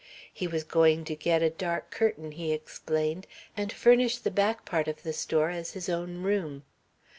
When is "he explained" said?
2.31-3.27